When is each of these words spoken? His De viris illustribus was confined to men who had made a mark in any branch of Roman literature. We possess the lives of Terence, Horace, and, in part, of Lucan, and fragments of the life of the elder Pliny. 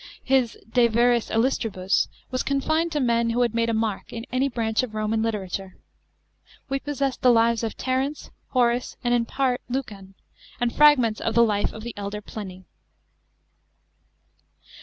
His 0.23 0.57
De 0.67 0.87
viris 0.87 1.29
illustribus 1.29 2.07
was 2.31 2.41
confined 2.41 2.91
to 2.91 2.99
men 2.99 3.29
who 3.29 3.41
had 3.41 3.53
made 3.53 3.69
a 3.69 3.73
mark 3.75 4.11
in 4.11 4.25
any 4.31 4.49
branch 4.49 4.81
of 4.81 4.95
Roman 4.95 5.21
literature. 5.21 5.77
We 6.69 6.79
possess 6.79 7.17
the 7.17 7.29
lives 7.29 7.61
of 7.63 7.77
Terence, 7.77 8.31
Horace, 8.47 8.97
and, 9.03 9.13
in 9.13 9.25
part, 9.25 9.61
of 9.69 9.75
Lucan, 9.75 10.15
and 10.59 10.73
fragments 10.73 11.21
of 11.21 11.35
the 11.35 11.43
life 11.43 11.71
of 11.71 11.83
the 11.83 11.93
elder 11.95 12.19
Pliny. 12.19 12.65